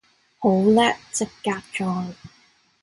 [0.39, 2.15] 好叻，即刻裝